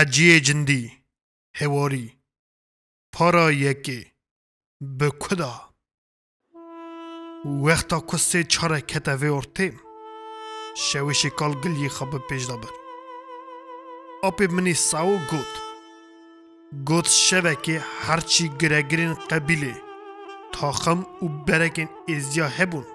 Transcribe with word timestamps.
حجی 0.00 0.40
جندی 0.40 0.92
هواری 1.54 2.12
پارا 3.12 3.52
یکی 3.52 4.06
به 4.80 5.10
کدا. 5.10 5.74
وقتا 7.44 8.00
کسی 8.00 8.44
چاره 8.44 8.80
کتا 8.80 9.16
وی 9.16 9.28
ارتیم 9.28 9.80
شویشی 10.76 11.30
کال 11.30 11.52
گلی 11.54 11.88
خواب 11.88 12.28
پیش 12.28 12.44
دابر. 12.44 12.68
اپی 14.22 14.46
منی 14.46 14.74
ساو 14.74 15.18
گوت. 15.30 15.54
گوت 16.86 17.08
شوه 17.08 17.54
که 17.54 17.84
هرچی 18.00 18.48
گرگرین 18.48 19.14
قبیله 19.14 19.82
تاخم 20.52 21.06
و 21.22 21.28
برکن 21.28 21.88
ازیا 22.08 22.48
هبون. 22.48 22.86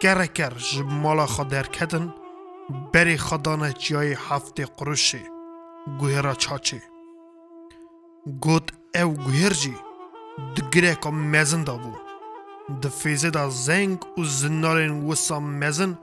گرکر 0.00 0.54
جمالا 0.54 1.26
خودر 1.26 1.66
کتن 1.66 2.14
بری 2.92 3.16
خدانه 3.16 3.72
جای 3.72 4.12
هفته 4.12 4.66
قروشه 4.66 5.39
گوهرا 5.86 6.34
چاچه 6.34 6.82
گوت 8.40 8.70
او 8.94 9.14
گوهر 9.14 9.52
جی 9.52 9.74
دگره 10.56 10.94
که 10.94 11.10
مزن 11.10 11.64
دا 11.64 11.76
بو 11.76 11.92
دفیزه 12.82 13.30
دا 13.30 13.50
زنگ 13.50 14.18
و 14.18 14.24
زنارین 14.24 15.08
وسا 15.08 15.40
مزن 15.40 15.98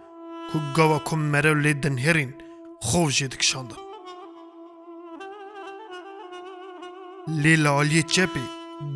که 0.53 0.59
گاوا 0.75 0.99
که 0.99 1.15
مرو 1.15 1.53
لیدن 1.53 1.97
هرین 1.97 2.33
خوف 2.81 3.11
جی 3.11 3.27
دکشاندن 3.27 3.75
لیلا 7.27 7.73
آلی 7.73 8.03
چپی 8.03 8.43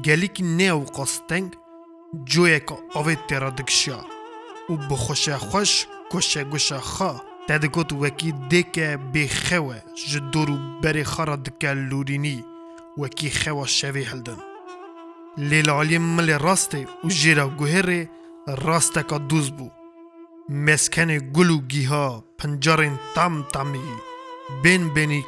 گلی 0.05 0.27
که 0.27 0.43
نه 0.43 0.63
او 0.63 0.83
قاستنگ 0.83 1.55
جویه 2.25 2.59
که 2.59 2.77
آوه 2.93 3.15
تیرا 3.15 3.49
دکشیا 3.49 4.05
و 4.69 4.73
بخوشه 4.75 5.37
خوش 5.37 5.87
گوشه 6.11 6.43
گوشه 6.43 6.79
خواه 6.79 7.30
تد 7.47 7.65
گوت 7.65 7.93
وکی 7.93 8.31
دکه 8.31 8.99
بی 9.13 9.27
خوه 9.27 9.81
جدورو 10.07 10.57
بری 10.81 11.03
خارا 11.03 11.35
دکه 11.35 11.73
لورینی 11.73 12.45
وکی 12.97 13.31
خوه 13.31 13.67
شوی 13.67 14.03
هلدن 14.03 14.37
لیلا 15.37 15.79
علی 15.81 15.97
مل 15.97 16.39
راسته 16.39 16.87
و 17.03 17.07
جیرا 17.07 17.47
گوهره 17.47 18.09
راسته 18.47 19.03
که 19.03 19.17
دوز 19.17 19.51
بو 19.51 19.69
مسکن 20.49 21.17
گلو 21.17 21.57
گیها 21.61 22.23
پنجارین 22.37 22.99
تام 23.15 23.43
تامی 23.43 23.79
بین 24.63 24.93
بینی 24.93 25.25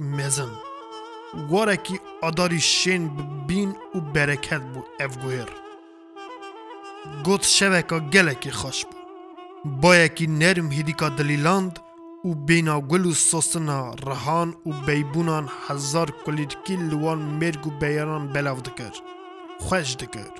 مزن 0.00 0.50
واره 1.48 1.76
کی 1.76 2.00
آداری 2.22 2.60
شین 2.60 3.10
بین 3.46 3.76
و 3.94 4.00
برکت 4.00 4.60
بو 4.60 4.82
اف 5.00 5.18
گوهر 5.18 5.48
گوت 7.24 7.44
شوه 7.44 7.82
که 7.82 7.98
گله 7.98 8.34
کی 8.34 8.50
خوش 8.50 8.84
بو 9.64 9.70
باید 9.70 10.14
که 10.14 10.26
نرم 10.26 10.72
هیدیکا 10.72 11.08
دلیلاند 11.08 11.78
و 12.24 12.34
بینا 12.34 12.80
گل 12.80 13.06
و 13.06 13.12
سوسنا 13.12 13.94
رهان 13.94 14.56
و 14.66 14.70
بیبونان 14.86 15.48
هزار 15.68 16.10
کلیدکی 16.26 16.76
لوان 16.76 17.18
مرگ 17.18 17.66
و 17.66 17.70
بیاران 17.70 18.32
بلاو 18.32 18.60
دکر 18.60 18.92
خوش 19.60 19.96
دکر 19.96 20.30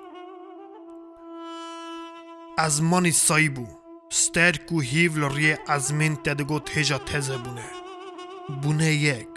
از 2.58 2.82
مانی 2.82 3.10
سایی 3.10 3.48
بو 3.48 3.66
سترک 4.10 4.72
و 4.72 4.80
هیول 4.80 5.34
ریه 5.34 5.58
از 5.68 5.94
من 5.94 6.16
تدگو 6.16 6.60
تیجا 6.60 6.98
تزه 6.98 7.38
بونه 7.38 7.64
بونه 8.62 8.92
یک 8.94 9.28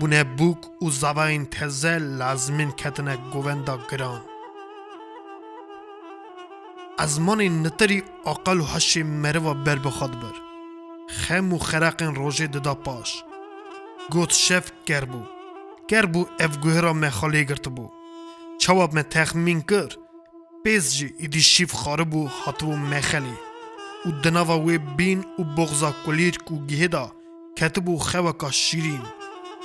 بونه 0.00 0.24
بوک 0.24 0.82
و 0.82 0.90
زواین 0.90 1.46
تزه 1.46 1.98
لازمین 1.98 2.70
کتنه 2.70 3.16
گووندا 3.32 3.78
گران 3.90 4.20
از 7.00 7.20
من 7.20 7.66
نتری 7.66 8.02
اقل 8.26 8.60
و 8.60 8.64
هشی 8.64 9.02
مروا 9.02 9.54
بر 9.54 9.78
بخواد 9.78 10.20
بر. 10.20 10.32
خم 11.08 11.52
و 11.52 11.58
خرقین 11.58 12.14
روژه 12.14 12.46
ددا 12.46 12.74
پاش. 12.74 13.24
گوت 14.10 14.32
شف 14.32 14.72
کربو 14.86 15.22
کربو 15.88 16.26
اف 16.40 16.58
گوهرا 16.58 16.92
مخالی 16.92 17.44
گرت 17.44 17.68
بو. 17.68 17.90
چواب 18.58 19.00
me 19.00 19.02
تخمین 19.10 19.60
کر. 19.62 19.88
پیز 20.64 20.94
جی 20.94 21.14
ایدی 21.18 21.40
شیف 21.40 21.72
خاره 21.72 22.04
بو 22.04 22.26
هاتو 22.26 22.76
مخالی 22.76 23.34
و 24.06 24.10
دناوا 24.10 24.58
وی 24.58 24.78
بین 24.78 25.24
و 25.38 25.44
بغزا 25.44 25.94
کلیر 26.06 26.38
کو 26.38 26.66
گهدا 26.66 27.12
کتبو 27.56 27.98
خوکا 27.98 28.50
شیرین. 28.50 29.02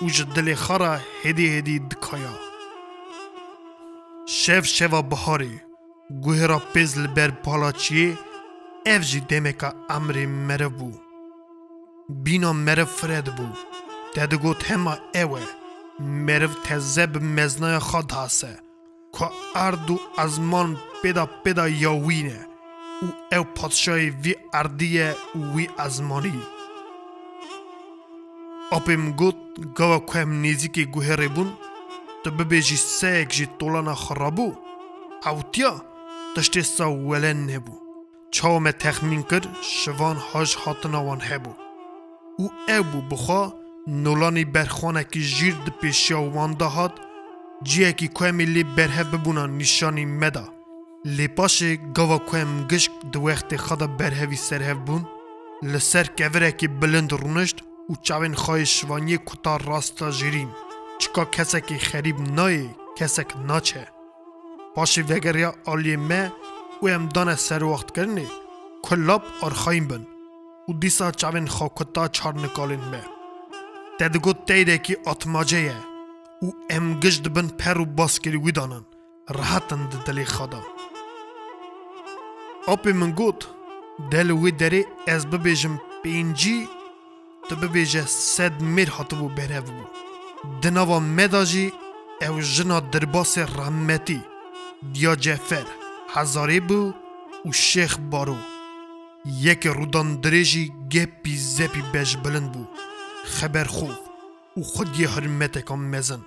و 0.02 0.06
جدل 0.06 0.56
خارا 0.56 1.00
هدی 1.24 1.58
هدی 1.58 1.80
دکایا. 1.80 2.40
شف 4.26 4.66
شوا 4.66 5.02
بهاری. 5.02 5.73
گوهرا 6.12 6.60
پیز 6.60 6.98
لبر 6.98 7.32
پالاچیه 7.32 8.18
اف 8.86 9.02
جی 9.02 9.20
دمکا 9.20 9.74
امری 9.90 10.26
مره 10.26 10.68
بو 10.68 10.92
بینا 12.10 12.54
مره 12.54 12.84
فرد 12.84 13.36
بو 13.36 13.48
ددگو 14.16 14.54
تما 14.54 14.98
اوه 15.16 15.42
مرو 16.00 16.48
تزه 16.48 17.06
به 17.06 17.20
مزنای 17.20 17.80
خود 17.80 18.12
هسته 18.12 18.60
که 19.20 19.30
اردو 19.56 20.00
ازمان 20.18 20.78
پیدا 21.02 21.26
پیدا 21.26 21.70
یاوینه 21.70 22.48
او 23.02 23.38
او 23.38 23.44
پادشای 23.44 24.10
وی 24.10 24.36
اردیه 24.54 25.16
وی 25.56 25.70
ازمانی 25.78 26.42
اپیم 28.72 29.12
گوت 29.12 29.36
گوا 29.78 30.00
کوهم 30.00 30.32
نیزی 30.34 30.68
که 30.68 30.84
گوهره 30.84 31.28
بون 31.28 31.54
تو 32.24 32.32
ببیجی 32.32 32.76
سیک 32.76 33.30
جی 33.30 33.46
طولانا 33.60 33.96
خرابو 33.96 34.54
او 35.26 35.42
تیا 35.52 35.93
تشتی 36.36 36.62
سا 36.62 36.92
ولن 36.92 37.50
نبو 37.50 37.72
چاو 38.32 38.60
me 38.60 38.72
تخمین 38.72 39.24
کر 39.24 39.42
شوان 39.62 40.18
هاش 40.18 40.56
هاتنا 40.56 41.04
وان 41.04 41.22
هبو. 41.22 41.54
او 42.38 42.52
او 42.70 42.84
بو 42.84 43.02
بخوا 43.02 43.54
نولانی 43.88 44.46
برخوانه 44.46 45.04
که 45.04 45.20
جیر 45.20 45.56
د 45.66 45.70
پیشیا 45.82 46.22
وان 46.22 46.54
دهات 46.54 46.92
جیه 47.64 47.94
که 47.94 48.08
کویم 48.08 48.40
لی 48.40 48.64
برهف 48.64 49.06
ببونا 49.14 49.46
نشانی 49.46 50.06
مدا 50.06 50.54
لی 51.06 51.28
گاوا 51.96 52.18
کویم 52.18 52.68
گشک 52.68 52.92
دو 53.12 53.22
وقت 53.22 53.56
خدا 53.56 53.88
برهوی 53.88 54.36
سرهف 54.36 54.78
بون. 54.78 55.06
لسر 55.64 56.08
کوره 56.18 56.52
که 56.52 56.68
بلند 56.68 57.14
رونشت 57.14 57.62
و 57.90 57.94
چاوین 58.02 58.34
خواه 58.34 58.64
شوانی 58.64 59.18
کتا 59.18 59.58
راستا 59.58 60.12
جیرین. 60.12 60.50
چکا 61.00 61.26
کسک 61.26 61.78
خریب 61.78 62.20
نای 62.20 62.70
کسک 62.98 63.38
ناچه. 63.48 63.93
پاشه 64.76 65.02
وگریا 65.02 65.54
آلی 65.66 65.96
مه 65.96 66.32
و 66.82 66.88
امدان 66.88 67.36
سر 67.36 67.64
وقت 67.64 67.92
کرنه 67.96 68.28
کلاب 68.82 69.24
آرخایم 69.42 69.88
بن. 69.88 70.08
و 70.70 70.74
دیسا 70.74 71.12
چاوین 71.12 71.48
خواه 71.48 71.72
کتا 71.76 72.08
چار 72.08 72.36
نکالین 72.36 72.80
مه. 72.80 73.04
تدگو 74.00 74.34
تیده 74.34 74.78
که 74.78 74.98
اتماجه 75.06 75.76
و 76.42 76.52
ام 76.70 77.00
گشت 77.00 77.28
بن 77.28 77.48
پر 77.48 77.78
و 77.78 77.86
باس 77.86 78.20
کری 78.20 78.38
ویدانن 78.38 78.86
راحتن 79.30 79.90
ده 79.90 80.04
دلی 80.04 80.26
خدا. 80.26 80.64
اپی 82.68 82.92
من 82.92 83.12
گوت 83.12 83.48
دل 84.12 84.32
وی 84.32 84.52
داره 84.52 84.86
از 85.08 85.30
ببیجم 85.30 85.82
پینجی 86.04 86.70
تو 87.50 87.56
ببیجه 87.56 88.06
سد 88.06 88.62
میر 88.62 88.90
هاتو 88.90 89.16
بو 89.16 89.30
بره 89.30 89.62
بو 89.62 89.84
دناوا 90.62 91.00
مداجی 91.00 91.74
او 92.22 92.42
جنا 92.42 92.80
درباس 92.80 93.38
رحمتی 93.38 94.22
ё 95.10 95.14
ҷефер 95.26 95.68
ҳазорӣ 96.14 96.60
бу 96.70 96.80
ӯ 97.50 97.52
шех 97.68 97.94
бору 98.12 98.40
яке 99.52 99.70
рӯдонdirêjî 99.80 100.64
гепи 100.94 101.34
зепи 101.56 101.82
бежбилин 101.94 102.48
бу 102.54 102.62
хеберхӯв 103.36 103.96
ӯ 104.60 104.62
худ 104.72 104.90
yê 105.00 105.08
ҳирметекам 105.14 105.82
mezin 105.94 106.22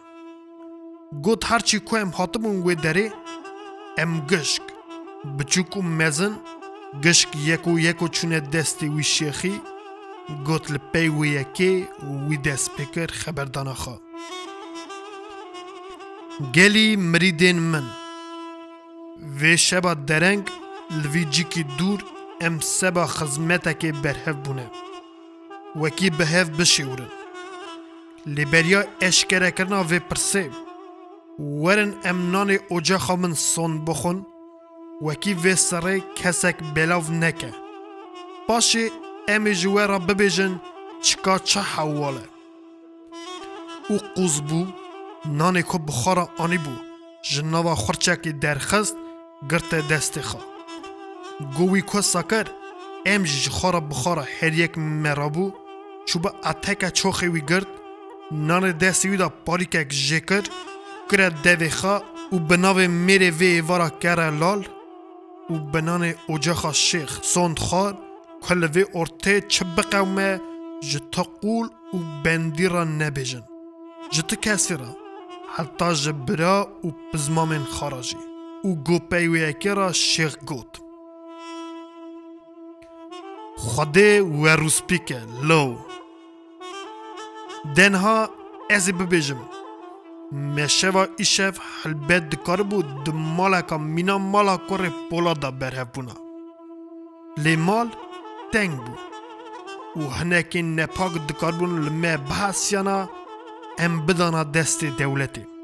гӯд 1.25 1.41
ҳарчî 1.49 1.79
ku 1.87 1.93
em 2.03 2.11
hatibûn 2.19 2.57
wê 2.67 2.75
derê 2.85 3.07
em 4.03 4.13
gişk 4.31 4.65
biçûk 5.37 5.71
û 5.79 5.81
mezin 6.01 6.35
gişk 7.05 7.31
yek 7.49 7.65
û 7.71 7.73
yek 7.87 7.99
û 8.05 8.07
çûne 8.17 8.41
destê 8.53 8.87
wî 8.95 9.05
şêxî 9.17 9.55
گوت 10.47 10.65
li 10.73 10.81
pey 10.93 11.09
wê 11.19 11.27
yekê 11.39 11.73
wî 12.27 12.37
dest 12.47 12.69
pê 12.77 12.85
kir 12.95 13.11
xeberdana 13.21 13.75
xwe 13.83 13.97
gelî 16.57 16.89
mirîdên 17.13 17.59
min 17.73 17.87
پکر 19.16 19.22
خبردانا 19.22 19.22
خوا 19.22 19.22
گلی 19.22 19.22
مریدین 19.22 19.22
من 19.22 19.42
وی 19.42 19.58
شبا 19.58 19.94
درنگ 19.94 20.50
لوی 20.92 21.26
جیکی 21.26 21.64
دور 21.64 22.04
ام 22.42 22.60
سبا 22.60 23.06
خزمتک 23.06 23.86
برهف 23.86 24.36
بونه 24.36 24.72
وکی 25.76 26.10
بهف 26.10 26.50
بشیورن 26.50 27.08
لیبریا 28.26 28.84
اشکره 29.02 29.52
کرنا 29.52 29.84
وی 29.84 30.00
پرسه 30.00 30.50
ورن 31.40 31.94
ام 32.06 32.32
نان 32.32 32.58
اوجا 32.70 32.98
خامن 32.98 33.34
سون 33.34 33.86
بخون 33.86 34.26
وکی 35.02 35.34
وی 35.34 35.56
سره 35.56 36.00
کسک 36.00 36.56
بلاو 36.76 37.12
نکه 37.12 37.54
پاشی 38.48 38.92
ام 39.28 39.50
جوه 39.50 39.86
را 39.86 40.00
ببیجن 40.00 40.62
چکا 41.02 41.40
چه 41.40 41.60
حواله 41.60 42.24
او 43.90 43.98
قوز 44.16 44.42
بو 44.42 44.68
نان 45.26 45.62
کو 45.62 45.78
بخارا 45.78 46.30
آنی 46.38 46.58
بو 46.58 46.72
جناوا 47.24 47.76
گرت 49.51 49.89
دست 49.89 50.21
خوا 50.21 50.41
گوی 51.57 51.83
کو 51.83 52.01
ساکر 52.03 52.47
ام 53.07 53.23
جی 53.23 53.51
خارا 53.51 53.81
بخارا 53.81 54.25
هر 54.41 54.53
یک 54.53 54.79
مرابو 54.79 55.53
چوبه 56.07 56.31
اتکه 56.45 56.91
چوخی 56.91 57.29
وی 57.29 57.41
گرد. 57.41 57.67
نان 58.33 58.73
دستی 58.73 59.09
وی 59.09 59.17
دا 59.17 59.29
پاریکک 59.29 59.89
جکر. 59.89 60.45
کرد 61.11 61.43
دوی 61.43 61.71
خوا 61.71 62.03
و 62.33 62.39
بناو 62.39 62.79
میره 62.79 63.31
وی 63.31 63.61
وارا 63.61 63.89
کره 63.91 64.31
لال. 64.31 64.69
و 65.51 65.55
بنان 65.59 66.15
اوجاخا 66.27 66.73
شیخ 66.73 67.23
سوند 67.23 67.59
خار 67.59 67.99
کل 68.43 68.65
وی 68.65 68.85
ارته 68.95 69.41
چه 69.41 69.65
بقومه 69.65 70.41
جتا 70.91 71.23
قول 71.23 71.67
و 71.95 71.99
بندی 72.25 72.69
را 72.69 72.85
نبیجن. 72.85 73.45
جتا 74.11 74.37
کسی 74.37 74.75
را. 74.77 74.97
حتی 75.57 75.95
جبرا 75.95 76.69
و 76.85 76.89
پزمامن 77.13 77.65
خارجی 77.65 78.17
اکی 79.49 79.69
را 79.69 79.93
شیخ 79.93 80.37
گوت. 80.47 80.87
خوده 83.57 84.23
و 84.23 84.47
روسپیکه 84.47 85.21
لو 85.43 85.77
دنها 87.77 88.31
ازی 88.71 88.93
ببیجم 88.93 89.37
مشوا 90.33 91.07
ایشف 91.17 91.59
حلبت 91.83 92.31
دکار 92.31 92.63
بود 92.63 92.87
د 93.05 93.15
مالکا 93.15 93.79
مینا 93.79 94.19
مالا 94.19 94.57
کور 94.57 94.89
پولا 95.11 95.35
دا 95.35 95.51
برهف 95.51 95.89
بونا 95.95 96.13
لی 97.37 97.57
مال 97.57 97.89
تنگ 98.53 98.77
بود 98.85 98.99
و 99.97 100.09
هنکی 100.11 100.63
نپاک 100.63 101.13
دکار 101.29 101.53
بون 101.53 101.83
لمه 101.85 102.17
بحثیانا 102.17 103.11
ام 103.79 104.07
بدانا 104.07 104.45
دست 104.45 104.85
دولتی 104.85 105.56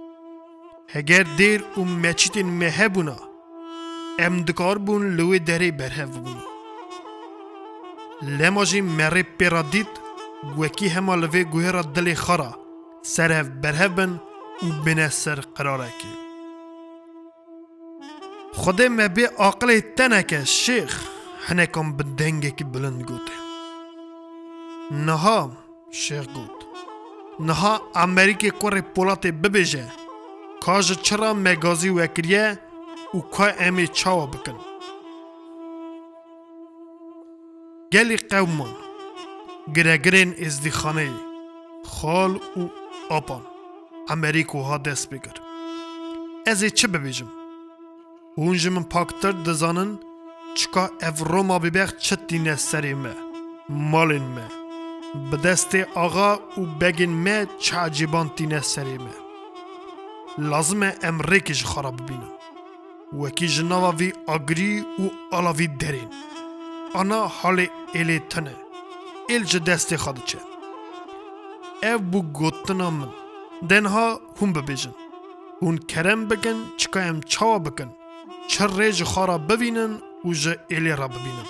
هگر 0.95 1.23
دیر 1.23 1.65
و 1.79 1.85
مچیتین 1.85 2.47
مه 2.47 2.89
بونا 2.89 3.17
ام 4.19 4.43
دکار 4.43 4.79
بون 4.79 5.17
لوی 5.17 5.39
دری 5.39 5.71
برهف 5.71 6.09
بونا 6.17 6.43
لماجی 8.23 8.81
مری 8.81 9.23
پیرا 9.23 9.63
دید 9.63 9.89
وکی 10.59 10.89
هما 10.89 11.15
لوی 11.15 11.45
گوهرا 11.45 11.83
دلی 11.83 12.15
خارا 12.15 12.59
سرهف 13.03 13.49
برهف 13.49 13.91
بن 13.91 14.21
و 14.63 14.83
بنه 14.85 15.09
سر 15.09 15.41
قراره 15.41 15.89
کی 15.89 16.09
خود 18.53 18.83
ما 18.83 19.09
بی 19.09 19.25
عقل 19.25 19.81
تنکه 19.81 20.45
شیخ 20.45 21.09
هنکم 21.47 21.93
بدنگه 21.93 22.51
کی 22.51 22.65
بلند 22.65 23.03
گوته 23.03 23.33
نها 24.91 25.53
شیخ 25.91 26.27
گوت. 26.27 26.59
نها 27.41 27.81
امریکی 30.62 30.66
کور 30.66 30.82
پولات 30.82 30.94
ببیجه 30.94 30.94
کاج 30.94 31.02
چرا 31.02 31.34
مگازی 31.34 31.90
وکریه 31.90 32.60
و 33.14 33.20
که 33.38 33.68
امی 33.68 33.88
چاوا 33.88 34.26
بکن 34.26 34.56
گلی 37.92 38.18
قومان 38.18 38.76
گرگرین 39.76 40.36
ازدیخانه 40.46 41.12
خال 41.86 42.36
و 42.36 42.70
آپان 43.10 43.42
امریکو 44.10 44.62
ها 44.62 44.78
دست 44.78 45.10
بگر 45.10 45.34
از 46.48 46.64
چه 46.64 46.88
ببیجم 46.88 47.28
اونجا 48.36 48.70
من 48.70 48.84
پاکتر 48.84 49.32
دزانن 49.32 50.00
چکا 50.56 50.90
اف 51.02 51.20
روما 51.20 51.60
ببیخ 51.60 51.98
چه 51.98 52.16
دینه 52.16 52.56
سری 52.56 52.94
مه 52.94 53.16
مالین 53.70 54.24
مه 54.24 54.48
به 55.32 55.38
دست 55.38 55.76
آقا 55.76 56.36
و 56.36 56.62
بگین 56.62 57.10
مه 57.10 57.48
چه 57.60 57.78
عجیبان 57.78 58.32
دینه 58.36 58.62
سری 58.62 58.98
مه 58.98 59.21
لازمه 60.39 60.95
امریکش 61.03 61.65
خراب 61.65 62.03
ببینم 62.03 62.33
وکی 63.21 63.49
جناوا 63.49 63.93
وی 63.93 64.13
آگری 64.27 64.81
و 64.81 65.11
آلاوی 65.37 65.67
درین. 65.67 66.09
آنا 66.95 67.27
حال 67.27 67.67
ایلی 67.93 68.19
تنه. 68.19 68.55
ایل 69.29 69.45
جه 69.45 69.59
دست 69.59 69.97
خود 69.97 70.25
چه. 70.25 70.39
اف 71.83 72.01
بو 72.01 72.23
گوتنا 72.23 72.91
من. 72.91 73.09
دنها 73.69 74.21
هم 74.43 74.53
ببیجن. 74.53 74.95
اون 75.61 75.79
کرم 75.79 76.29
بکن 76.29 76.65
چکا 76.77 77.01
ام 77.01 77.21
چاوا 77.21 77.59
بکن. 77.59 77.91
چه 78.49 78.67
ریج 78.79 79.03
خارا 79.05 79.39
ببینن 79.39 79.99
و 80.25 80.33
جه 80.33 80.59
ایلی 80.69 80.91
را 80.91 81.09
ببینن. 81.09 81.49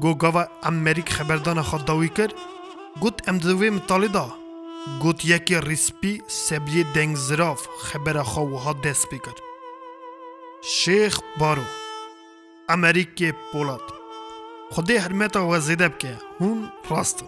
گو 0.00 0.14
گاوا 0.14 0.46
امریک 0.62 1.08
خبردان 1.08 1.62
خود 1.62 1.84
داوی 1.84 2.08
کرد 2.08 2.34
گوت 3.00 3.28
ام 3.28 3.38
دوی 3.38 3.70
مطالی 3.70 4.08
دا. 4.08 4.41
گوت 5.00 5.24
یکی 5.24 5.60
ریسپی 5.60 6.22
سبیه 6.26 6.92
دنگ 6.92 7.16
زراف 7.16 7.66
خبر 7.78 8.22
خواهوها 8.22 8.72
دست 8.72 9.06
بکر. 9.10 9.34
شیخ 10.62 11.20
بارو 11.38 11.62
امریک 12.68 13.34
پولاد. 13.52 14.02
خودی 14.72 14.96
حرمتا 14.96 15.48
وزیده 15.48 15.88
بکه 15.88 16.18
هون 16.40 16.72
راستن 16.90 17.26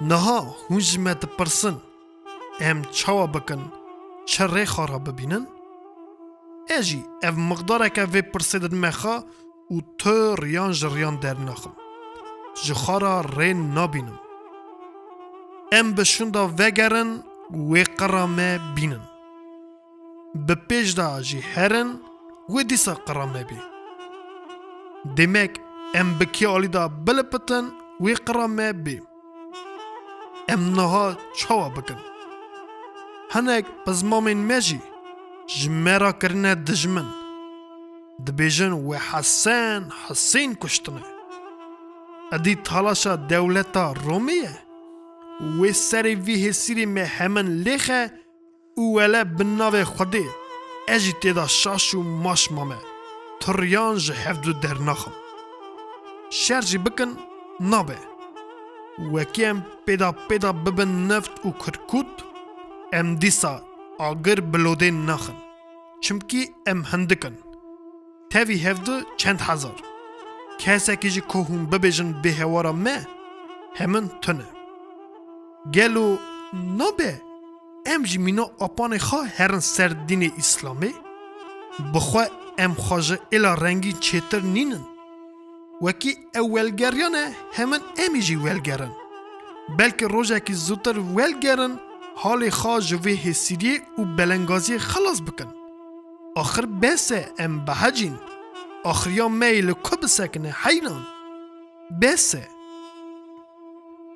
نها 0.00 0.56
هون 0.70 0.78
جمعت 0.78 1.24
پرسن 1.24 1.80
ام 2.60 2.82
چاوا 2.84 3.26
بکن 3.26 3.72
چه 4.26 4.46
ری 4.46 4.64
خارا 4.64 4.98
ببینن؟ 4.98 5.46
اجی 6.70 7.04
اف 7.22 7.34
مقداره 7.38 7.90
که 7.90 8.04
وی 8.04 8.22
پرسیدن 8.22 8.74
مخا 8.78 9.24
و 9.70 9.80
تو 9.98 10.34
ریان 10.36 10.72
جریان 10.72 11.16
در 11.16 11.38
نخم 11.38 11.72
جخارا 12.64 13.20
ری 13.20 13.54
نبینم 13.54 14.20
ام 15.71 15.93
بشوندا 15.93 16.47
وگرن 16.59 17.09
وی 17.69 17.83
قرامه 17.83 18.59
بینن 18.75 19.03
به 20.47 20.55
پیش 20.55 20.91
دا 20.91 21.21
جی 21.21 21.39
هرن 21.53 21.89
وی 22.49 22.63
دیسا 22.63 22.93
قرامه 22.93 23.43
بی 23.43 23.59
demek 25.17 25.51
em 25.93 26.19
bi 26.19 26.25
kê 26.25 26.47
alîda 26.47 27.07
bilipitin 27.07 27.65
wê 27.99 28.13
qira 28.25 28.47
me 28.47 28.69
bê 28.85 28.97
em 30.47 30.61
niha 30.75 31.15
çawa 31.37 31.75
bikin 31.75 31.99
hinek 33.35 33.65
bi 33.87 33.91
zimamên 33.99 34.37
me 34.37 34.61
jî 34.61 34.79
ji 35.47 35.69
me 35.69 35.99
ra 35.99 36.19
kirine 36.19 36.67
dijmin 36.67 37.09
dibêjin 38.25 38.73
wê 38.87 38.97
hesen 39.09 39.83
hesên 40.01 40.55
kuştine 40.61 41.03
edî 42.35 42.63
talaşa 42.63 43.29
dewleta 43.29 43.93
Romê 44.05 44.37
ye 44.43 44.53
و 45.40 45.72
سر 45.72 46.02
وی 46.02 46.48
هسیری 46.48 46.86
می 46.86 47.00
همن 47.00 47.46
لخه 47.46 48.10
او 48.76 49.00
اله 49.00 49.24
بناوه 49.24 49.84
خوده 49.84 50.24
اجی 50.88 51.12
تیدا 51.12 51.46
شاش 51.46 51.94
و 51.94 52.02
ماش 52.02 52.52
مامه. 52.52 52.76
تریان 53.40 53.96
جه 53.96 54.14
هفدو 54.14 54.52
در 54.52 54.78
نخم 54.78 55.12
شر 56.30 56.60
جی 56.60 56.78
بکن 56.78 57.16
نابه. 57.60 57.98
وکی 59.12 59.44
ام 59.44 59.66
پیدا 59.86 60.12
پیدا 60.12 60.52
ببن 60.52 60.88
نفت 60.88 61.46
و 61.46 61.50
کرکوت 61.50 62.06
ام 62.92 63.14
دیسا 63.16 63.62
آگر 63.98 64.40
بلوده 64.40 64.90
نخن 64.90 65.34
چمکی 66.00 66.50
ام 66.66 66.82
هندکن 66.82 67.38
تاوی 68.30 68.58
هفدو 68.58 69.00
چند 69.16 69.40
هزار. 69.40 69.82
کسی 70.58 70.96
که 70.96 71.10
جی 71.10 71.20
کهون 71.20 71.66
ببیجن 71.66 72.22
به 72.22 72.32
هوارا 72.32 72.72
مه 72.72 73.06
همون 73.74 74.10
تنه. 74.22 74.61
Gelo 75.70 76.18
nabe 76.52 77.20
em 77.86 78.04
jî 78.06 78.18
mîna 78.18 78.44
apanê 78.66 78.98
xwe 79.08 79.22
herin 79.36 79.64
ser 79.74 79.90
dînê 80.08 80.30
îslamê 80.42 80.92
bixwe 81.92 82.24
em 82.64 82.72
xwaje 82.84 83.16
êla 83.36 83.52
rengî 83.64 83.92
çêtir 84.06 84.42
nînin 84.54 84.84
wekî 85.84 86.12
ew 86.38 86.46
welgeriyan 86.54 87.14
e 87.24 87.26
hemin 87.56 87.82
emî 88.04 88.20
jî 88.26 88.36
welgerin 88.44 88.92
belkî 89.78 90.06
rojekî 90.14 90.54
zûtir 90.66 90.96
welgerin 91.16 91.74
halê 92.22 92.50
xwe 92.60 92.80
ji 92.88 92.96
vê 93.04 93.14
hêsîriyê 93.24 93.76
û 93.98 94.02
belengaziyê 94.16 94.78
xelas 94.90 95.20
bikin 95.26 95.50
axir 96.36 96.66
bes 96.82 97.12
e 97.12 97.20
em 97.44 97.66
behecîn 97.66 98.16
axiriya 98.84 99.28
me 99.28 99.66
li 99.66 99.74
ku 99.86 99.94
bisekine 100.02 100.50
heyran 100.62 101.02
bes 102.00 102.34
e 102.34 102.44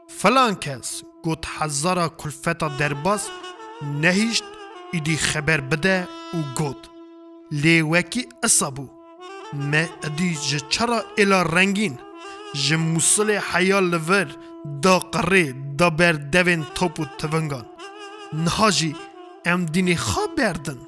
falan 0.08 0.54
kes 0.64 1.05
گوت 1.26 1.46
هزارا 1.58 2.08
کلفتا 2.08 2.68
درباس 2.68 3.28
نهیشت 4.02 4.44
ایدی 4.92 5.16
خبر 5.16 5.60
بده 5.60 6.08
و 6.34 6.38
گوت. 6.56 6.82
لیوکی 7.50 8.28
اصابو. 8.42 8.88
ما 9.52 9.84
ادی 10.06 10.30
جچرا 10.48 11.00
الا 11.18 11.42
رنگین؟ 11.42 11.98
جموسل 12.54 13.30
حیا 13.50 13.80
لور 13.80 14.28
دا 14.82 14.98
قره 14.98 15.54
دا 15.78 15.90
بر 15.90 16.12
دوین 16.12 16.62
توپ 16.74 17.00
و 17.00 17.04
تونگان. 17.18 17.66
نهاجی 18.32 18.96
ام 19.46 19.64
دینی 19.64 19.96
خواب 19.96 20.34
بردن. 20.36 20.78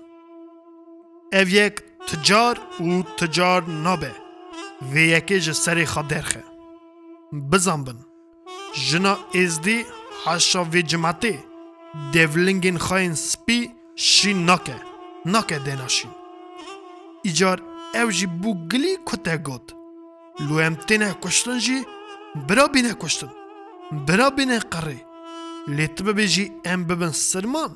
او 1.33 1.49
یک 1.49 1.77
تجار 2.09 2.59
و 2.81 3.03
تجار 3.03 3.63
نابه. 3.63 4.13
و 4.93 4.97
یکی 4.97 5.41
جسری 5.41 5.87
خواد 5.87 6.09
درخه. 6.09 6.45
بزن 7.53 7.85
بن. 7.85 7.99
جنا 8.89 9.19
ازدی 9.35 9.85
cimetê 10.91 11.35
devlingên 12.13 12.79
xayên 12.87 13.15
spî 13.15 13.61
şîn 13.97 14.47
nake 14.47 14.77
nake 15.25 15.59
dênaşîn 15.67 16.13
îcar 17.29 17.59
ew 18.01 18.09
jî 18.19 18.27
bû 18.41 18.51
gilî 18.71 18.93
ku 19.05 19.17
te 19.25 19.37
got 19.37 19.67
Lu 20.47 20.61
em 20.67 20.75
têne 20.89 21.11
kuştin 21.23 21.59
jî 21.59 21.79
bira 22.49 22.75
bîne 22.75 22.95
kuştin 23.03 23.31
برا 23.93 24.29
بینه 24.37 24.59
قره 24.73 25.01
لیت 25.77 26.03
ببیجی 26.03 26.53
ام 26.67 26.85
ببن 26.85 27.13
سرمان 27.13 27.73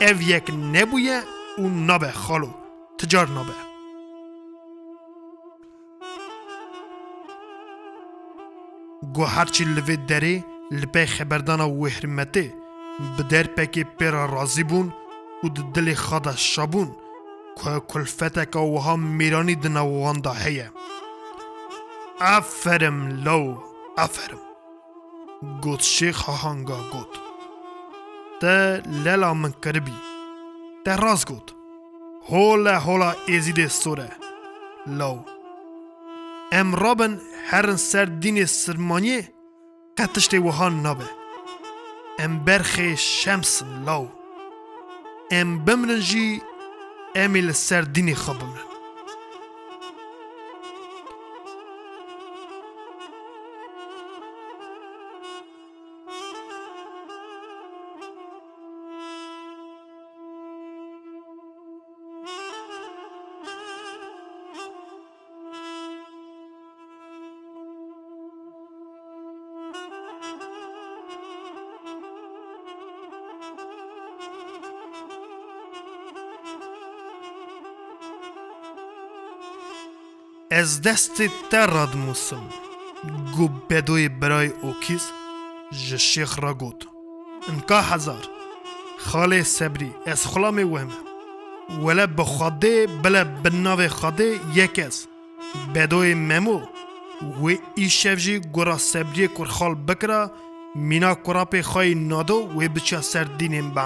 ev 0.00 0.20
yek 0.20 0.48
nebûye 0.48 1.18
û 1.58 1.86
nabe 1.86 2.10
xalo 2.22 2.50
ticar 2.98 3.28
nabe 3.34 3.56
herçî 9.36 9.64
li 9.76 9.80
vê 9.88 9.96
derê 10.08 10.36
li 10.78 10.86
pê 10.94 11.02
xeberdana 11.14 11.66
wê 11.78 11.88
hirmetê 11.96 12.46
bi 13.14 13.22
derpekê 13.30 13.82
pêra 13.98 14.24
razî 14.36 14.64
bûn 14.70 14.88
û 15.44 15.46
di 15.54 15.62
dilê 15.74 15.94
xwe 16.04 16.18
de 16.26 16.34
şabûn 16.50 16.90
ku 17.58 17.70
kulfeteka 17.90 18.60
wiha 18.72 18.94
mêranî 19.18 19.54
di 19.62 19.70
nav 19.76 19.88
wan 20.02 20.18
da 20.24 20.32
heye. 20.42 20.68
Aferim 22.36 22.98
law 23.24 23.46
aferim 24.04 24.42
got 25.62 25.82
şêx 25.94 26.16
hahanga 26.24 26.78
got. 26.92 27.12
Te 28.40 28.82
lela 29.04 29.34
min 29.34 29.52
kiribî. 29.62 29.96
Te 30.84 30.92
rast 31.02 31.24
got. 31.28 31.46
Hola 32.28 32.74
hola 32.86 33.10
êzîdê 33.34 33.68
sore. 33.68 34.10
Law. 34.98 35.18
Em 36.52 36.68
rabin 36.82 37.14
herin 37.50 37.76
ser 37.76 38.08
dînê 38.22 38.46
sirmaniyê 38.60 39.22
قطشت 40.00 40.34
وهان 40.34 40.82
نابه. 40.82 41.10
ام 42.18 42.44
برخ 42.44 42.94
شمس 42.96 43.62
لاو. 43.86 44.08
ام 45.30 45.64
بمرن 45.64 46.00
جی 46.00 46.42
امیل 47.14 47.52
سر 47.52 47.82
دینی 47.82 48.14
خواب 48.14 48.38
بمرن 48.38 48.69
از 80.52 80.82
دست 80.82 81.22
تر 81.50 81.66
رد 81.66 81.96
موسم. 81.96 82.42
گو 83.36 83.48
بدوی 83.48 84.08
برای 84.08 84.46
اوکیز 84.46 85.02
جشیخ 85.72 86.38
را 86.38 86.54
گوت. 86.54 86.86
انکا 87.48 87.80
هزار. 87.80 88.28
خاله 88.98 89.42
سبری 89.42 89.94
از 90.06 90.26
خلام 90.26 90.72
وهم. 90.72 90.90
وله 91.84 92.06
بخاده 92.06 92.86
بله 92.86 93.24
بناوه 93.24 93.88
خاده 93.88 94.40
یک 94.54 94.78
از. 94.78 95.06
بدوی 95.74 96.14
ممو 96.14 96.60
و 97.42 97.56
ایشف 97.74 98.16
جی 98.18 98.38
گورا 98.38 98.78
سبری 98.78 99.28
کور 99.28 99.46
خال 99.46 99.74
بکرا 99.74 100.32
مینا 100.74 101.14
کراپ 101.14 101.60
خای 101.60 101.94
نادو 101.94 102.34
و 102.34 102.68
بچه 102.68 103.00
سر 103.00 103.24
دینیم 103.24 103.70
به 103.70 103.82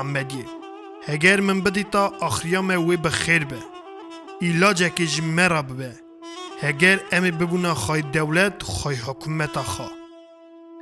هگر 1.07 1.41
من 1.41 1.61
بدی 1.61 1.85
تا 1.85 2.13
آخریام 2.21 2.89
وی 2.89 2.97
بخیر 2.97 3.45
به. 3.45 3.57
ایلاجه 4.41 4.91
که 4.91 5.07
جمعه 5.07 5.49
را 5.49 5.63
اگر 6.63 7.01
امی 7.13 7.31
ببونه 7.31 7.75
خواهی 7.75 8.03
دولت 8.03 8.63
خواهی 8.63 8.97
حکومت 8.97 9.59
خوا 9.59 9.91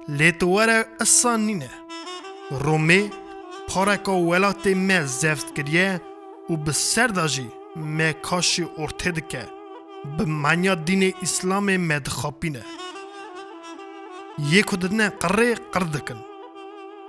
لیتواره 0.08 0.86
اصان 1.00 1.40
نینه 1.40 1.70
رومی 2.50 3.10
پارکا 3.68 4.16
ولات 4.16 4.66
ما 4.66 5.06
زفت 5.06 5.54
گریه 5.54 6.00
و 6.50 6.56
به 6.56 6.72
سرداجی 6.72 7.48
ما 7.76 8.12
کاشی 8.12 8.66
به 10.18 10.24
منیا 10.24 10.74
دین 10.74 11.14
اسلام 11.22 11.76
مدخابینه 11.76 12.64
یکو 14.38 14.76
ددنه 14.76 15.08
قره 15.08 15.54
قردکن 15.54 16.24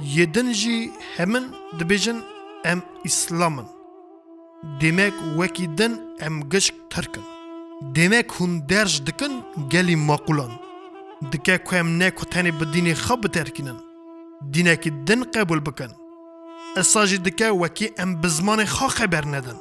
یه 0.02 0.26
دنجی 0.26 0.92
همین 1.18 1.46
دبیجن 1.80 2.24
ام 2.66 2.84
اسلامن 3.06 3.66
دیمک 4.80 5.14
وکی 5.38 5.68
دن 5.68 6.00
ام 6.20 6.50
گشک 6.50 6.74
ترکن 6.90 7.33
دمه 7.92 8.24
کون 8.24 8.60
درج 8.60 9.04
دکن 9.04 9.34
گلی 9.72 9.96
ماقولان. 9.96 10.52
دکه 11.32 11.58
کوم 11.58 11.88
نه 11.98 12.12
کو 12.12 12.26
تنه 12.26 12.52
به 12.52 12.66
دین 12.66 12.94
خب 12.94 13.28
ترکینن 13.28 13.78
دینه 14.52 14.76
کی 14.76 14.90
دن 14.90 15.24
قبول 15.24 15.60
بکن. 15.60 15.92
اساج 16.78 17.16
دکه 17.16 17.50
وکی 17.50 17.88
ام 17.98 18.16
بزمان 18.22 18.66
خا 18.66 18.88
خبر 18.88 19.26
ندن. 19.26 19.58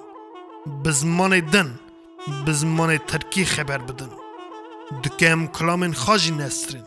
بزمان 0.85 1.41
دن 1.41 1.69
بزمان 2.47 2.99
ترکی 2.99 3.45
خبر 3.45 3.79
بدن. 3.79 4.11
دکم 5.05 5.47
کلام 5.47 5.93
خاجی 5.93 6.31
نسترین. 6.31 6.87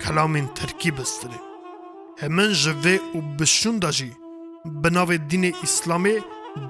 کلام 0.00 0.46
ترکی 0.46 0.90
بسترین. 0.90 1.42
همان 2.22 2.52
جوه 2.52 2.98
و 3.14 3.20
بشون 3.38 3.78
داجی. 3.78 4.12
بناو 4.64 5.16
دین 5.16 5.54
اسلامی 5.62 6.14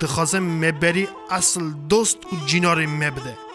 دخوازم 0.00 0.44
مبری 0.64 1.08
اصل 1.30 1.70
دوست 1.88 2.18
و 2.32 2.36
جینار 2.46 2.86
مبده. 2.86 3.49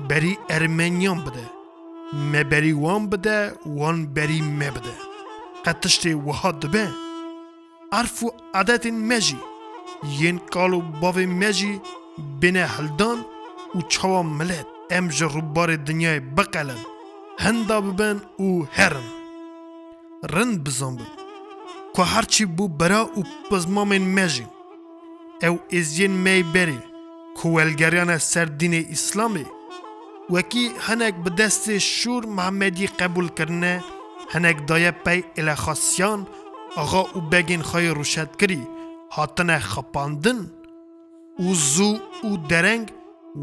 بری 0.00 0.38
ارمنیان 0.48 1.20
بده. 1.24 1.50
می 2.12 2.44
بری 2.44 2.72
وان 2.72 3.06
بده 3.08 3.52
وان 3.66 4.06
بری 4.06 4.40
می 4.40 4.70
بده. 4.70 4.94
قطشت 5.64 6.06
وها 6.06 6.52
دبه. 6.52 6.88
عرف 7.92 8.22
و 8.22 8.32
عدت 8.54 8.86
مجی. 8.86 9.36
ین 10.20 10.38
کال 10.38 10.74
و 10.74 10.80
باو 10.80 11.18
مجی 11.18 11.80
بین 12.40 12.56
هلدان 12.56 13.24
و 13.74 13.80
چوا 13.88 14.22
ملت. 14.22 14.66
امج 14.90 15.22
روبار 15.22 15.76
دنیای 15.76 16.20
بقلن. 16.20 16.78
هندا 17.38 17.80
ببن 17.80 18.22
و 18.40 18.64
هرن 18.72 19.06
رند 20.30 20.64
بزن 20.64 20.96
بن. 20.96 21.06
که 21.94 22.02
هرچی 22.02 22.44
بو 22.44 22.68
برا 22.68 23.04
و 23.04 23.22
پزمام 23.50 23.98
مجی. 23.98 24.46
او 25.42 25.60
ازین 25.72 26.10
می 26.10 26.42
بری. 26.42 26.78
که 27.42 28.18
سر 28.18 28.44
دین 28.44 28.86
اسلامی. 28.90 29.46
وەکی 30.34 30.66
هەنێک 30.86 31.14
بەدەستی 31.24 31.78
شور 31.96 32.22
محەممەدی 32.36 32.92
قبولکردە 32.98 33.74
هەنێک 34.32 34.58
دایە 34.68 34.92
پەی 35.04 35.20
ئلەخاسیان 35.38 36.20
ئەغا 36.76 37.02
و 37.16 37.20
بەگین 37.30 37.62
خۆی 37.68 37.94
ڕوشەتکری 37.98 38.62
هاتنە 39.16 39.58
خەپاندن 39.72 40.40
و 41.44 41.48
زوو 41.72 41.94
و 42.28 42.30
دەرەنگ 42.50 42.86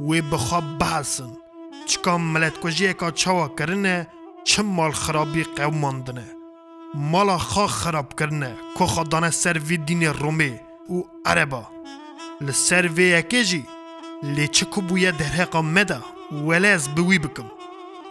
وێ 0.08 0.20
بخوا 0.32 0.60
بەسن 0.80 1.32
چکام 1.90 2.22
ملەتکۆژیەکە 2.34 3.08
چاواکردە 3.22 3.98
چم 4.50 4.68
ماڵ 4.78 4.92
خراپی 5.04 5.44
قەوماندنە. 5.58 6.28
ماڵا 7.12 7.38
خا 7.50 7.66
خراپکردە 7.80 8.52
کۆخە 8.78 9.04
دانە 9.12 9.32
سەروی 9.42 9.84
دینێ 9.88 10.12
ڕۆمێ 10.22 10.54
و 10.96 10.98
عەرەبا 11.28 11.64
لە 12.46 12.54
سەروەیەکێژی 12.66 13.70
لێ 14.36 14.46
چکو 14.56 14.80
بووە 14.88 15.12
دەرهێقا 15.20 15.62
مەدا. 15.76 16.02
وەلێز 16.48 16.84
بوی 16.96 17.20
بکەم 17.24 17.50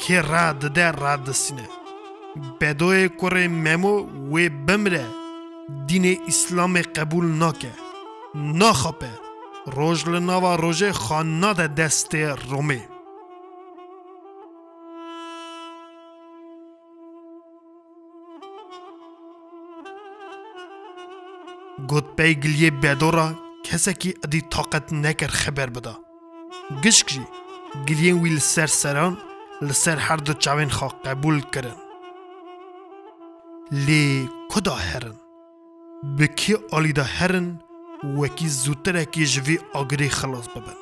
کێ 0.01 0.19
ڕدەدە 0.31 0.89
ڕدەسینە 1.03 1.67
بەدۆی 2.59 3.07
کوڕێ 3.19 3.45
مەمۆ 3.65 3.97
وێ 4.33 4.47
بمرە 4.67 5.07
دینێ 5.89 6.15
ئیسلامی 6.29 6.85
قبول 6.97 7.27
ناکە 7.43 7.75
ناخەپە 8.61 9.13
ڕۆژ 9.77 9.99
لە 10.13 10.21
ناوە 10.29 10.53
ڕۆژێ 10.63 10.91
خان 11.03 11.27
نادە 11.43 11.67
دەستێ 11.79 12.23
ڕۆمێ 12.49 12.83
گوتپەی 21.91 22.33
گلیێ 22.43 22.71
بێدۆڕە 22.83 23.29
کەسێکی 23.67 24.17
ئەدی 24.21 24.43
تااقەت 24.53 24.87
نەکرد 25.05 25.35
خەبەر 25.43 25.69
بدە 25.77 25.95
گشت 26.85 27.07
ژی 27.13 27.25
گلین 27.75 28.23
وی 28.23 28.31
لسر 28.31 28.67
سران 28.67 29.19
لسر 29.63 29.97
هر 29.97 30.17
دو 30.17 30.33
چاوین 30.33 30.71
خوا 30.71 30.89
قبول 30.89 31.41
کرن. 31.41 31.77
لی 33.73 34.29
کدا 34.51 34.75
هرن؟ 34.75 35.15
بکی 36.19 36.57
آلی 36.71 36.93
دا 36.93 37.03
هرن؟ 37.03 37.61
وکی 38.19 38.49
زودتر 38.49 38.97
اکی 38.97 39.27
جوی 39.27 39.59
آگری 39.73 40.09
خلاص 40.09 40.49
ببن. 40.49 40.77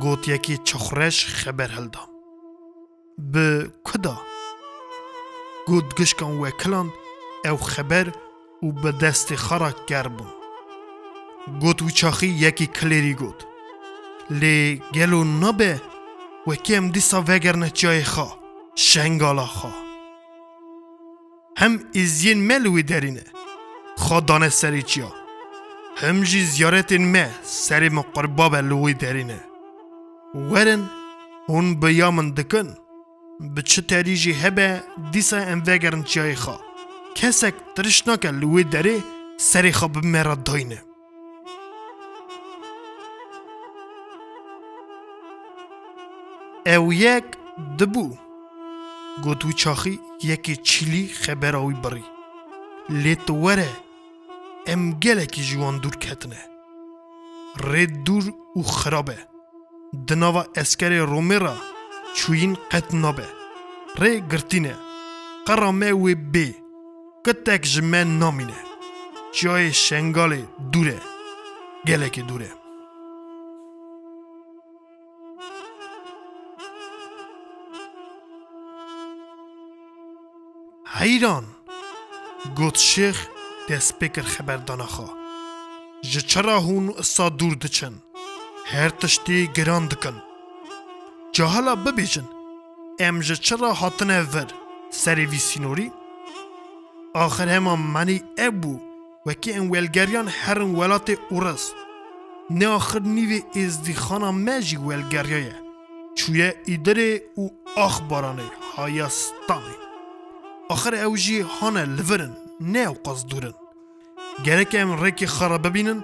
گوت 0.00 0.28
یکی 0.28 0.56
چخرش 0.56 1.26
خبر 1.26 1.68
هلدام. 1.68 2.08
به 3.18 3.70
کدا؟ 3.84 4.20
گوت 5.66 6.00
گشکان 6.00 6.38
وکلان 6.38 6.92
او 7.44 7.56
خبر 7.56 8.12
و 8.62 8.72
به 8.72 8.92
دست 8.92 9.34
خرا 9.34 9.72
گربون 9.86 10.32
گوت 11.60 11.82
و 11.82 11.90
چاخی 11.90 12.26
یکی 12.26 12.66
کلیری 12.66 13.14
گوت. 13.14 13.47
Lê 14.30 14.78
gelo 14.92 15.24
nabe 15.24 15.80
wekî 16.44 16.74
em 16.74 16.94
dîsa 16.94 17.28
vegerne 17.28 17.68
çiyayê 17.78 18.04
xwe 18.12 18.28
şengala 18.76 19.46
xwe 19.56 19.88
هم 21.60 21.72
ازین 21.96 22.38
ملوی 22.48 22.82
درینه 22.82 23.24
خدانه 23.96 24.48
سری 24.48 24.82
چیا 24.82 25.10
هم 25.96 26.22
جی 26.22 26.40
زیارت 26.54 26.92
ما 26.92 27.26
سری 27.42 27.88
مقربا 27.88 28.60
لوی 28.60 28.94
درینه 28.94 29.40
ورن 30.34 30.82
هون 31.48 31.74
بیامن 31.80 32.30
دکن 32.30 32.68
به 33.54 33.62
چه 33.62 33.82
تریجی 33.82 34.32
هبه 34.32 34.82
دیسا 35.12 35.36
ام 35.36 35.62
وگرن 35.66 36.02
چیای 36.02 36.34
خواه 36.34 36.60
کسک 37.14 37.54
ترشناک 37.76 38.26
لوی 38.26 38.64
دری 38.64 39.02
سری 39.36 39.72
خواب 39.72 40.04
مرا 40.04 40.34
داینه 40.34 40.87
او 46.68 46.92
یک 46.92 47.24
دبو 47.78 48.16
گوتو 49.24 49.52
چاخی 49.52 50.00
یکی 50.22 50.56
چیلی 50.56 51.08
خبر 51.08 51.56
آوی 51.56 51.74
بری 51.74 52.04
لیت 52.88 53.30
وره 53.30 53.70
ام 54.66 54.82
گلکی 55.02 55.42
جوان 55.42 55.78
دور 55.78 55.96
کتنه 55.96 56.42
رید 57.70 58.04
دور 58.04 58.24
و 58.56 58.62
خرابه 58.62 59.18
دناوا 60.06 60.42
اسکر 60.56 60.92
رومیرا 61.12 61.54
چوین 62.16 62.56
قط 62.70 62.94
نابه 62.94 63.28
ری 63.98 64.20
گرتینه 64.30 64.74
قرامه 65.46 65.92
وی 65.92 66.14
بی 66.14 66.54
کتک 67.26 67.62
جمن 67.62 68.18
نامینه 68.18 68.58
جای 69.32 69.72
شنگال 69.72 70.32
دوره 70.72 71.00
گلکی 71.86 72.22
دوره 72.22 72.57
حیران. 81.00 81.44
گوت 82.56 82.78
شیخ 82.78 83.28
دست 83.68 83.98
بکر 83.98 84.22
خبر 84.22 84.56
دانخوا 84.56 85.08
جه 86.02 86.20
چرا 86.20 86.58
هون 86.60 86.94
اصا 86.98 87.28
دور 87.28 87.54
دچن؟ 87.54 87.94
هر 88.66 88.88
تشتی 88.88 89.46
گران 89.46 89.86
دکن. 89.86 90.22
جاهلا 91.32 91.74
ببیجن. 91.74 92.28
ام 93.00 93.20
جه 93.20 93.36
چرا 93.36 93.72
هاتنه 93.72 94.22
ور؟ 94.22 94.46
سری 94.90 95.26
وی 95.26 95.38
سینوری؟ 95.38 95.92
آخر 97.14 97.48
هما 97.48 97.76
منی 97.76 98.22
ابو. 98.38 98.80
وکی 99.26 99.52
ان 99.52 99.70
ولگریان 99.70 100.28
هرن 100.28 100.74
ولات 100.74 101.18
اورس. 101.30 101.72
نه 102.50 102.66
آخر 102.66 103.00
نیوی 103.00 103.42
ازدی 103.56 103.94
خانا 103.94 104.32
مجی 104.32 104.76
ولگریایه. 104.76 105.56
چویه 106.14 106.62
ایدره 106.66 107.22
او 107.34 107.50
آخبارانه. 107.76 108.50
هایستانه 108.76 109.87
آخر 110.74 110.94
ئەو 111.02 111.14
ژی 111.24 111.46
هەنە 111.56 111.82
لەڤرن 111.96 112.34
نێو 112.72 112.94
قەز 113.04 113.20
دوورن 113.30 113.56
گەرەک 114.44 114.72
ئەم 114.78 114.90
ڕێکی 115.00 115.32
خەڕە 115.34 115.58
ببینن 115.64 116.00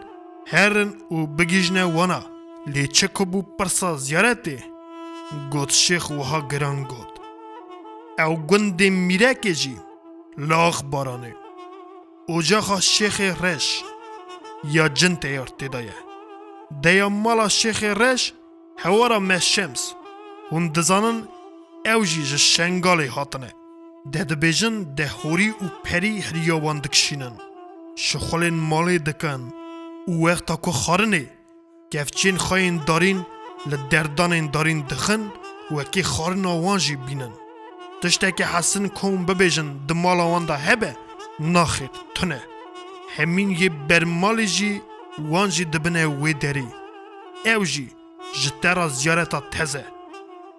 هێرن 0.52 0.90
و 1.14 1.18
بگیژنە 1.36 1.84
وەنا 1.96 2.22
لێ 2.72 2.84
چەکە 2.96 3.24
بوو 3.30 3.48
پرسا 3.56 3.90
زیارەتێ 4.06 4.58
گوت 5.52 5.72
شێخ 5.84 6.04
وها 6.18 6.40
گران 6.50 6.78
گوت. 6.90 7.12
ئەو 8.18 8.32
گوندێ 8.48 8.88
میرەکێژی 9.06 9.76
لاغ 10.48 10.76
بارانێ 10.92 11.32
ئۆجاخە 12.30 12.78
شێخێ 12.94 13.30
ڕێش 13.42 13.66
یا 14.76 14.84
جن 14.98 15.14
تەیار 15.22 15.48
تێدایە 15.58 15.98
دەیە 16.84 17.08
ماڵا 17.22 17.48
شێخێ 17.60 17.90
ڕێش 18.00 18.22
هەوارە 18.84 19.18
مە 19.28 19.38
شەمس 19.52 19.82
هون 20.50 20.64
دەزانن 20.74 21.18
ئەو 21.86 22.00
ژی 22.10 22.24
ji 22.30 22.38
şengalê 22.52 23.08
hatine. 23.16 23.52
ده 24.12 24.24
دبیجن 24.24 24.82
ده 24.96 25.06
هوری 25.06 25.50
و 25.50 25.68
پری 25.84 26.20
هریاوان 26.20 26.78
دکشینن. 26.78 27.32
شخولین 27.96 28.54
مالی 28.54 28.98
دکن 28.98 29.52
او 30.06 30.26
وقتا 30.26 30.56
که 30.56 30.70
خارنه 30.70 31.26
گفچین 31.92 32.36
خواهین 32.36 32.76
دارین 32.86 33.26
لدردانین 33.66 34.50
دارین 34.50 34.80
دخن 34.80 35.32
وکی 35.70 36.02
خارن 36.02 36.46
آوانجی 36.46 36.96
بینن. 36.96 37.32
تشتکی 38.02 38.42
حسن 38.42 38.88
کون 38.88 39.26
ببیجن 39.26 39.68
دمال 39.88 40.20
آوان 40.20 40.44
دا 40.44 40.54
هبه 40.54 40.96
ناخید 41.40 41.90
تنه 42.14 42.42
همین 43.16 43.50
یه 43.50 43.68
برمالی 43.88 44.46
جی 44.46 44.82
وانجی 45.18 45.64
دبنه 45.64 46.06
وی 46.06 46.34
داری 46.34 46.66
او 47.46 47.64
جی 47.64 47.90
جترا 48.42 48.88
زیارتا 48.88 49.40
تزه 49.50 49.84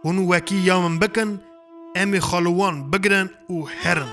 اون 0.03 0.17
وکی 0.17 0.55
یامن 0.55 0.99
بکن 0.99 1.39
امی 1.95 2.19
خالوان 2.19 2.91
بگرن 2.91 3.29
او 3.47 3.69
هرن 3.69 4.08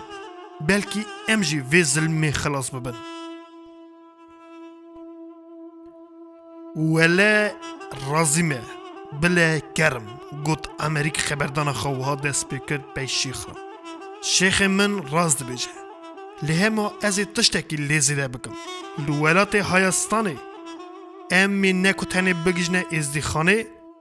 بلکی 0.61 1.07
ام 1.29 1.41
جی 1.41 1.61
وی 1.61 1.85
ظلمی 1.85 2.33
خلاص 2.33 2.71
ببن. 2.71 2.95
ولا 6.77 7.51
رازمه 8.11 8.61
بلا 9.23 9.59
کرم 9.59 10.21
گوت 10.45 10.69
امریک 10.81 11.21
خبردان 11.21 11.73
خواه 11.73 12.17
دست 12.17 12.49
بکر 12.49 12.81
بی 12.95 13.09
شیخ 13.09 13.47
شیخ 14.23 14.63
من 14.63 15.11
راز 15.11 15.39
دبیجه. 15.39 15.69
لهما 16.43 16.93
از 17.03 17.19
تشتکی 17.19 17.77
لیزیده 17.77 18.29
بکم. 18.29 18.51
لولات 19.09 19.55
هایستانه 19.55 20.37
امی 21.31 21.73
نکو 21.73 22.05
تنه 22.05 22.35
بگیجنه 22.35 22.87
ازدی 22.93 23.23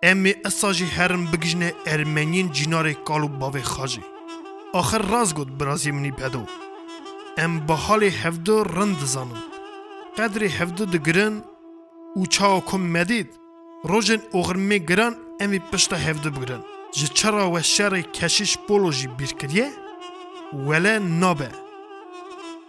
خانه 0.04 0.12
امی 0.12 0.34
اساجی 0.46 0.86
هرم 0.86 1.26
بگیجنه 1.26 1.74
ارمنین 1.86 2.52
جینار 2.52 2.94
کالو 2.94 3.28
باوی 3.28 3.62
خاجی 3.62 4.02
آخر 4.74 5.02
راز 5.02 5.34
گود 5.36 5.58
برازی 5.58 5.92
منی 5.92 6.12
بدو 6.12 6.46
ام 7.38 7.60
با 7.60 7.76
حال 7.76 8.04
هفدو 8.04 8.64
رند 8.64 9.00
زانم 9.00 9.44
قدر 10.18 10.44
هفدو 10.44 10.86
دگرن 10.86 11.44
او 12.16 12.26
چاو 12.26 12.62
کم 12.62 12.82
مدید 12.82 13.30
روژن 13.84 14.22
اغرمی 14.34 14.80
گران 14.80 15.16
امی 15.40 15.60
پشتا 15.60 15.96
هفدو 15.96 16.30
بگرن 16.32 16.62
جه 16.92 17.08
چرا 17.08 17.52
و 17.52 17.62
شر 17.62 18.02
کشیش 18.02 18.58
بولوژی 18.68 19.08
بیر 19.08 19.34
کریه 19.34 19.70
ولی 20.68 21.00
نابه 21.00 21.50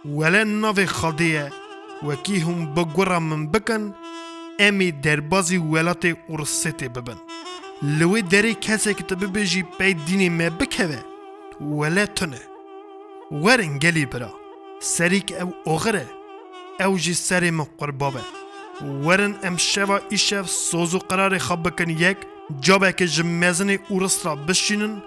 ولی 0.05 0.43
ناوی 0.43 0.85
خالدیه 0.85 1.51
وکی 2.03 2.39
هم 2.39 2.73
بگورا 2.73 3.19
من 3.19 3.47
بکن 3.47 3.95
امی 4.59 4.91
دربازی 4.91 5.57
ولات 5.57 6.17
ارسته 6.29 6.89
ببن. 6.89 7.17
لوی 7.81 8.21
دری 8.21 8.53
کسی 8.53 8.93
که 8.93 9.03
تبه 9.03 9.27
بجی 9.27 9.63
پی 9.63 9.93
دینی 9.93 10.29
ما 10.29 10.49
بکوه 10.49 10.99
ولی 11.61 12.05
تنه 12.05 12.41
ورن 13.31 13.77
گلی 13.79 14.05
برا. 14.05 14.43
سریک 14.83 15.33
او 15.41 15.73
اغره 15.73 16.07
او 16.79 16.97
جی 16.97 17.13
سری 17.13 17.51
من 17.51 17.67
قربابه 17.77 18.19
ورن 19.05 19.35
ام 19.43 19.57
شوا 19.57 19.99
ایشف 20.09 20.49
سوزو 20.49 20.99
قرار 20.99 21.37
خواب 21.37 21.81
یک 21.89 22.17
جابه 22.61 22.91
که 22.91 23.07
جمزن 23.07 23.77
اورس 23.89 24.25
را 24.25 24.35
بشینن 24.35 25.03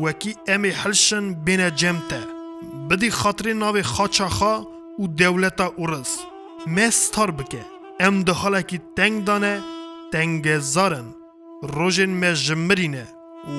وکی 0.00 0.36
امی 0.48 0.68
حلشن 0.68 1.34
بین 1.34 1.74
جمته 1.74 2.20
بدی 2.90 3.10
خاطری 3.10 3.54
ناوی 3.54 3.82
خاچا 3.82 4.28
خا 4.28 4.66
و 4.98 5.06
دولتا 5.06 5.72
اورس 5.76 6.18
مستار 6.66 7.30
بکه 7.30 7.58
ام 7.58 7.73
ده 7.99 8.33
حالا 8.33 8.61
کی 8.61 8.79
تنگ 8.95 9.23
دانه 9.25 9.61
تنگ 10.11 10.57
زارن 10.59 11.07
روژن 11.61 12.11
me 12.21 12.33
جمرینه 12.45 13.07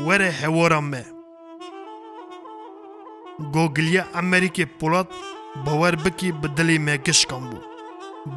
وره 0.07 0.31
هوارا 0.31 0.81
me 0.92 1.05
گوگلیا 3.55 4.05
امریکی 4.14 4.64
پولاد 4.64 5.09
باور 5.64 5.96
بکی 5.96 6.33
بدلی 6.33 6.79
me 6.87 6.96
گشکان 7.09 7.51
بو 7.51 7.59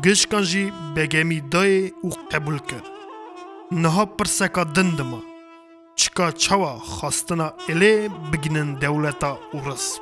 گشکان 0.04 0.44
جی 0.44 0.72
بگمی 0.96 1.42
دای 1.42 1.92
او 2.02 2.10
قبول 2.32 2.58
کرد 2.60 2.88
نها 3.72 4.06
پرسکا 4.06 4.64
دندما 4.64 5.22
چکا 5.96 6.32
چوا 6.32 6.80
خواستنا 6.80 7.54
الی 7.70 8.10
بگینن 8.10 8.74
دولتا 8.74 9.40
اورس 9.54 10.00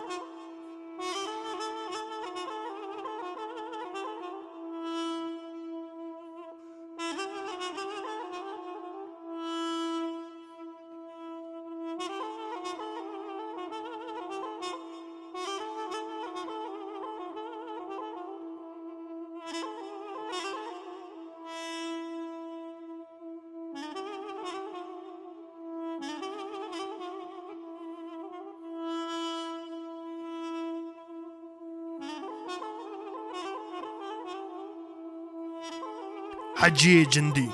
حجی 36.56 37.06
جندی 37.06 37.50